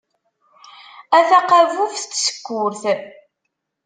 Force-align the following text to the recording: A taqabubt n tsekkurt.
A 1.17 1.19
taqabubt 1.29 2.03
n 2.07 2.07
tsekkurt. 2.11 2.83